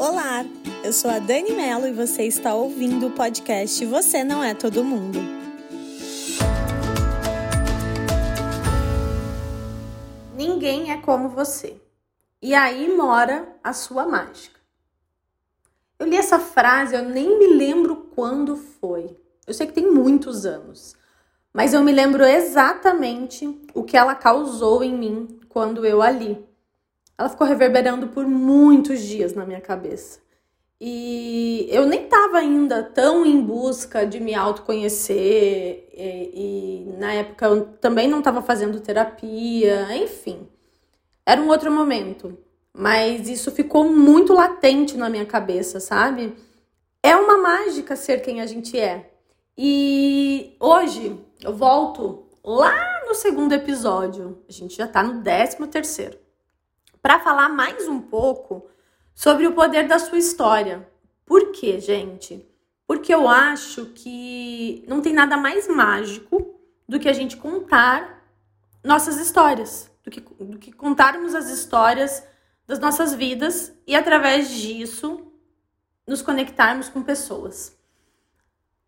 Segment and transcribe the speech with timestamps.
[0.00, 0.44] Olá,
[0.84, 4.84] eu sou a Dani Mello e você está ouvindo o podcast Você Não É Todo
[4.84, 5.18] Mundo.
[10.36, 11.80] Ninguém é como você.
[12.40, 14.60] E aí mora a sua mágica.
[15.98, 19.18] Eu li essa frase, eu nem me lembro quando foi.
[19.48, 20.94] Eu sei que tem muitos anos,
[21.52, 26.47] mas eu me lembro exatamente o que ela causou em mim quando eu a li
[27.18, 30.20] ela ficou reverberando por muitos dias na minha cabeça.
[30.80, 37.46] E eu nem estava ainda tão em busca de me autoconhecer, e, e na época
[37.46, 40.48] eu também não estava fazendo terapia, enfim.
[41.26, 42.38] Era um outro momento,
[42.72, 46.36] mas isso ficou muito latente na minha cabeça, sabe?
[47.02, 49.10] É uma mágica ser quem a gente é.
[49.56, 56.27] E hoje eu volto lá no segundo episódio, a gente já tá no décimo terceiro
[57.08, 58.68] para falar mais um pouco
[59.14, 60.86] sobre o poder da sua história.
[61.24, 62.46] Por quê, gente?
[62.86, 68.22] Porque eu acho que não tem nada mais mágico do que a gente contar
[68.84, 72.22] nossas histórias, do que, do que contarmos as histórias
[72.66, 75.32] das nossas vidas e através disso
[76.06, 77.74] nos conectarmos com pessoas.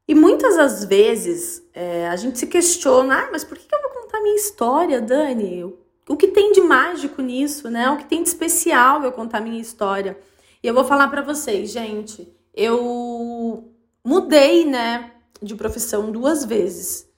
[0.07, 4.03] E muitas das vezes é, a gente se questiona, ah, mas por que eu vou
[4.03, 5.75] contar minha história, Dani?
[6.11, 7.89] O que tem de mágico nisso, né?
[7.89, 10.19] O que tem de especial eu contar minha história.
[10.61, 13.73] E eu vou falar para vocês, gente, eu
[14.05, 17.09] mudei, né, de profissão duas vezes.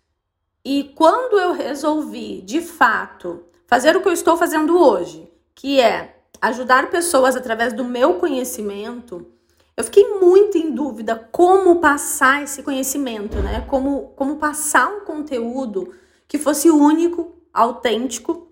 [0.62, 6.18] E quando eu resolvi, de fato, fazer o que eu estou fazendo hoje, que é
[6.38, 9.26] ajudar pessoas através do meu conhecimento,
[9.74, 13.62] eu fiquei muito em dúvida como passar esse conhecimento, né?
[13.62, 15.94] Como, como passar um conteúdo
[16.28, 18.51] que fosse único, autêntico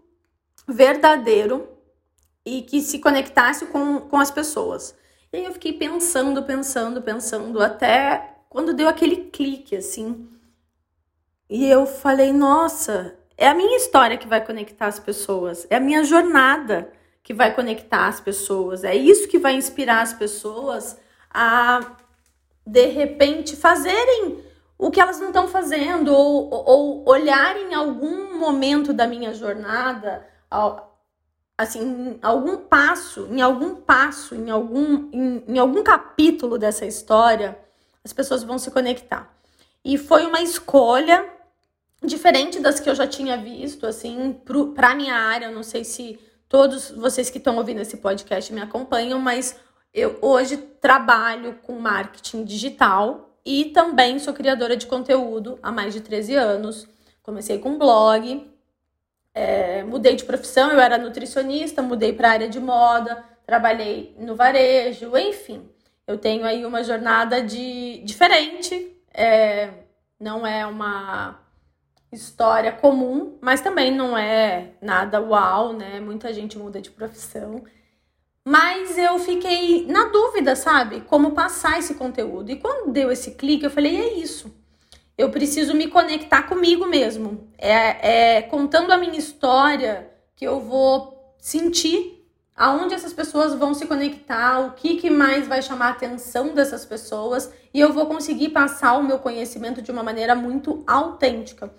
[0.72, 1.68] verdadeiro
[2.44, 4.94] e que se conectasse com, com as pessoas.
[5.32, 10.28] E aí eu fiquei pensando, pensando, pensando, até quando deu aquele clique, assim.
[11.48, 15.80] E eu falei, nossa, é a minha história que vai conectar as pessoas, é a
[15.80, 16.92] minha jornada
[17.22, 20.98] que vai conectar as pessoas, é isso que vai inspirar as pessoas
[21.32, 21.96] a,
[22.66, 24.42] de repente, fazerem
[24.76, 30.26] o que elas não estão fazendo, ou, ou olharem algum momento da minha jornada
[31.56, 37.58] assim, algum passo, em algum passo, em algum, em, em algum capítulo dessa história,
[38.02, 39.30] as pessoas vão se conectar.
[39.84, 41.28] E foi uma escolha
[42.02, 44.38] diferente das que eu já tinha visto, assim,
[44.74, 45.50] para minha área.
[45.50, 46.18] Não sei se
[46.48, 49.56] todos vocês que estão ouvindo esse podcast me acompanham, mas
[49.92, 56.00] eu hoje trabalho com marketing digital e também sou criadora de conteúdo há mais de
[56.00, 56.88] 13 anos.
[57.22, 58.49] Comecei com blog,
[59.40, 64.36] é, mudei de profissão, eu era nutricionista, mudei para a área de moda, trabalhei no
[64.36, 65.66] varejo, enfim.
[66.06, 69.70] Eu tenho aí uma jornada de diferente, é,
[70.20, 71.40] não é uma
[72.12, 76.00] história comum, mas também não é nada uau, né?
[76.00, 77.64] Muita gente muda de profissão.
[78.44, 81.00] Mas eu fiquei na dúvida, sabe?
[81.02, 82.50] Como passar esse conteúdo.
[82.50, 84.52] E quando deu esse clique, eu falei: é isso
[85.20, 87.48] eu preciso me conectar comigo mesmo.
[87.58, 92.20] É, é contando a minha história que eu vou sentir
[92.56, 96.84] aonde essas pessoas vão se conectar, o que, que mais vai chamar a atenção dessas
[96.84, 101.72] pessoas e eu vou conseguir passar o meu conhecimento de uma maneira muito autêntica.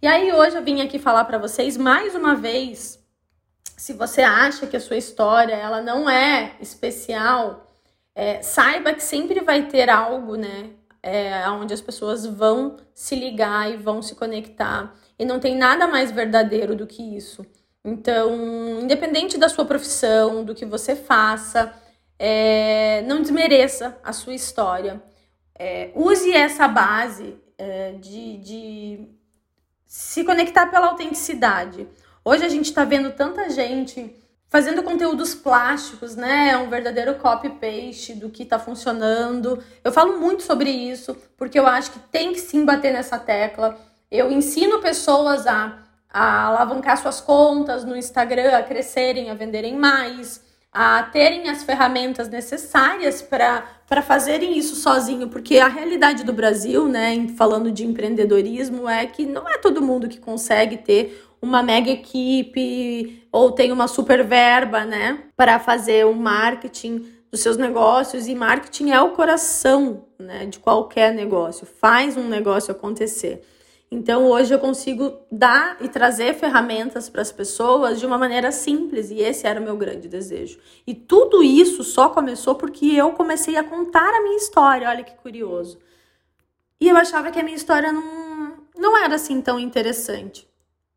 [0.00, 3.02] E aí hoje eu vim aqui falar para vocês mais uma vez,
[3.78, 7.66] se você acha que a sua história ela não é especial,
[8.14, 10.70] é, saiba que sempre vai ter algo, né,
[11.06, 14.92] é, onde as pessoas vão se ligar e vão se conectar.
[15.16, 17.46] E não tem nada mais verdadeiro do que isso.
[17.84, 21.72] Então, independente da sua profissão, do que você faça,
[22.18, 25.00] é, não desmereça a sua história.
[25.56, 29.08] É, use essa base é, de, de
[29.86, 31.86] se conectar pela autenticidade.
[32.24, 34.12] Hoje a gente está vendo tanta gente
[34.56, 36.48] fazendo conteúdos plásticos, né?
[36.52, 39.62] É um verdadeiro copy-paste do que está funcionando.
[39.84, 43.78] Eu falo muito sobre isso, porque eu acho que tem que sim bater nessa tecla.
[44.10, 50.40] Eu ensino pessoas a, a alavancar suas contas no Instagram, a crescerem, a venderem mais,
[50.72, 57.28] a terem as ferramentas necessárias para fazerem isso sozinho, porque a realidade do Brasil, né,
[57.36, 63.26] falando de empreendedorismo, é que não é todo mundo que consegue ter uma mega equipe
[63.30, 68.34] ou tem uma super verba, né, para fazer o um marketing dos seus negócios e
[68.34, 73.42] marketing é o coração, né, de qualquer negócio, faz um negócio acontecer.
[73.90, 79.10] Então hoje eu consigo dar e trazer ferramentas para as pessoas de uma maneira simples
[79.10, 80.58] e esse era o meu grande desejo.
[80.84, 85.14] E tudo isso só começou porque eu comecei a contar a minha história, olha que
[85.14, 85.78] curioso.
[86.80, 90.48] E eu achava que a minha história não, não era assim tão interessante.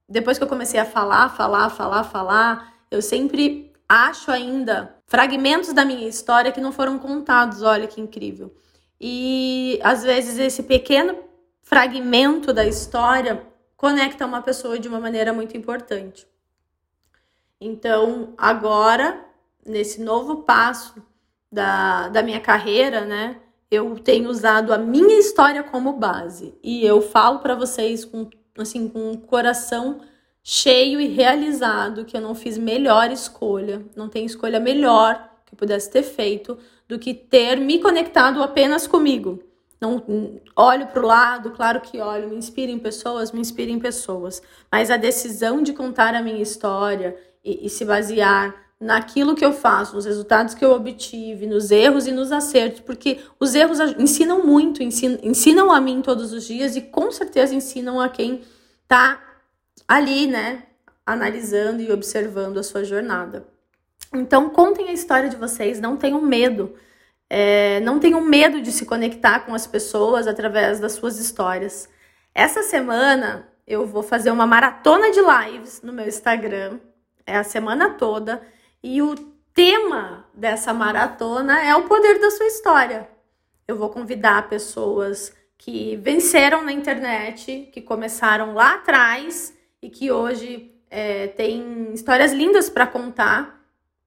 [0.10, 5.86] Depois que eu comecei a falar, falar, falar, falar, eu sempre acho ainda fragmentos da
[5.86, 8.54] minha história que não foram contados, olha que incrível.
[9.00, 11.18] E às vezes esse pequeno
[11.62, 13.46] fragmento da história
[13.78, 16.28] conecta uma pessoa de uma maneira muito importante.
[17.62, 19.26] Então, agora,
[19.66, 20.96] nesse novo passo
[21.52, 23.40] da, da minha carreira, né,
[23.70, 26.58] eu tenho usado a minha história como base.
[26.64, 28.30] E eu falo para vocês com,
[28.62, 30.02] assim, com o coração
[30.44, 35.58] cheio e realizado que eu não fiz melhor escolha, não tem escolha melhor que eu
[35.58, 36.58] pudesse ter feito
[36.88, 39.44] do que ter me conectado apenas comigo.
[39.80, 40.04] Não
[40.56, 44.42] olho para o lado, claro que olho, me inspiro em pessoas, me inspiro em pessoas,
[44.72, 49.52] mas a decisão de contar a minha história e, e se basear naquilo que eu
[49.52, 54.46] faço, nos resultados que eu obtive, nos erros e nos acertos, porque os erros ensinam
[54.46, 58.42] muito, ensinam, ensinam a mim todos os dias e com certeza ensinam a quem
[58.84, 59.22] está
[59.88, 60.64] ali, né,
[61.06, 63.46] analisando e observando a sua jornada.
[64.14, 66.74] Então, contem a história de vocês, não tenham medo
[67.30, 71.88] é, não tenham medo de se conectar com as pessoas através das suas histórias.
[72.34, 76.80] Essa semana eu vou fazer uma maratona de lives no meu Instagram,
[77.26, 78.42] é a semana toda,
[78.84, 79.16] e o
[79.54, 83.10] tema dessa maratona é o poder da sua história.
[83.68, 90.74] Eu vou convidar pessoas que venceram na internet, que começaram lá atrás e que hoje
[90.90, 93.62] é, têm histórias lindas para contar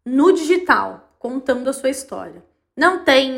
[0.05, 2.43] no digital, contando a sua história.
[2.77, 3.33] Não tem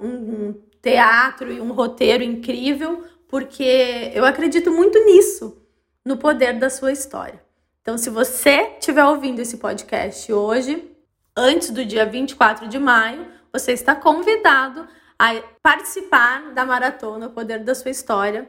[0.00, 5.60] um teatro e um roteiro incrível, porque eu acredito muito nisso,
[6.04, 7.43] no poder da sua história.
[7.84, 10.90] Então, se você estiver ouvindo esse podcast hoje,
[11.36, 14.88] antes do dia 24 de maio, você está convidado
[15.18, 18.48] a participar da maratona O Poder da Sua História.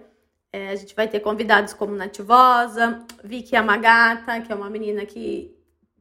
[0.54, 5.54] É, a gente vai ter convidados como Nativosa, Vicky Amagata, que é uma menina que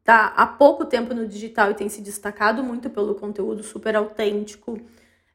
[0.04, 4.80] tá há pouco tempo no digital e tem se destacado muito pelo conteúdo super autêntico.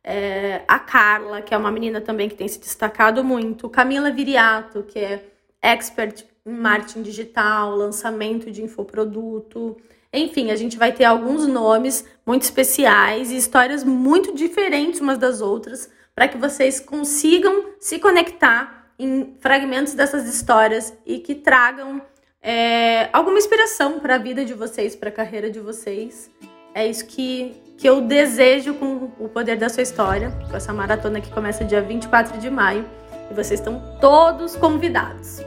[0.02, 3.69] É, a Carla, que é uma menina também que tem se destacado muito.
[3.69, 5.30] Camila Viriato, que é
[5.62, 9.77] expert marketing digital, lançamento de infoproduto.
[10.12, 15.41] Enfim, a gente vai ter alguns nomes muito especiais e histórias muito diferentes umas das
[15.41, 22.01] outras para que vocês consigam se conectar em fragmentos dessas histórias e que tragam
[22.42, 26.30] é, alguma inspiração para a vida de vocês, para a carreira de vocês.
[26.74, 31.21] É isso que, que eu desejo com o poder da sua história, com essa maratona
[31.21, 32.85] que começa dia 24 de maio.
[33.31, 35.39] E vocês estão todos convidados.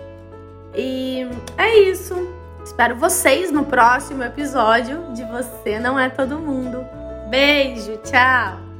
[0.74, 1.28] E
[1.58, 2.14] é isso.
[2.64, 6.84] Espero vocês no próximo episódio de Você Não É Todo Mundo.
[7.28, 8.71] Beijo, tchau!